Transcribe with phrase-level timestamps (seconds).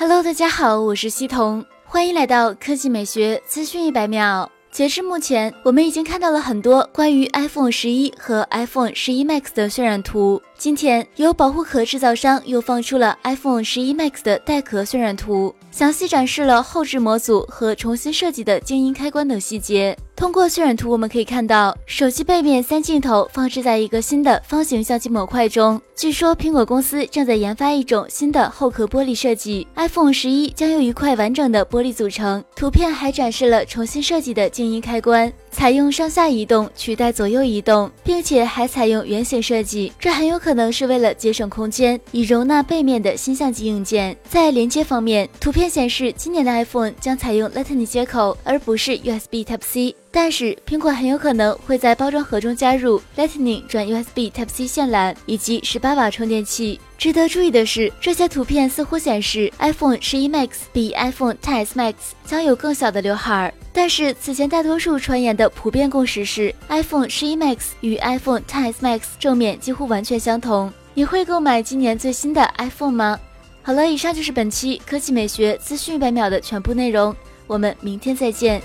[0.00, 4.48] Hello，大家好，我是西彤，欢迎来到科技美学资讯一百秒。
[4.70, 10.40] 截至目前，我们已经看到了很多关于 iPhone 十一和 iPhone 十一 Max 的渲染图。
[10.56, 19.98] 今天，有保护壳制造商又放出了 iPhone 十一 Max 的带壳渲染图，详细展示了后置模组和重新设计的静音开关等细节。
[20.18, 25.80] 通过渲染图，我们可以看到手机背面三镜头放置在一个新的方形相机模块中。
[25.94, 32.42] 据说苹果公司正在研发一种新的后壳玻璃设计，iPhone 十一将由一块完整的玻璃组成。
[32.56, 44.16] 图片还展示了重新设计的静音开关，采用上下移动取代左右移动，并且还采用圆形设计，这很有可能是为了节省空间，以容纳背面的新相机硬件。
[44.28, 49.94] 在连接方面，图片显示今年的 iPhone 将采用 Lightning 接口，而不是 USB Type C。
[50.10, 56.80] 但是，苹果很有可能会在包装盒中加入 Lightning 转 USB Type C 线缆以及十八瓦充电器。
[56.96, 61.94] 值得注意的是，这些图片似乎显示 iPhone 十一 Max 比 iPhone X Max
[62.24, 63.54] 将有更小的刘海儿。
[63.72, 70.72] 但是，此前大多数传言的普遍共识是，iPhone 十一 Max 与 iPhone X Max 正面几乎完全相同。
[70.94, 73.20] 你会购买今年最新的 iPhone 吗？
[73.62, 77.14] 好了，以上就是本期科技美学资讯一百秒的全部内容，
[77.46, 78.60] 我们明天再见。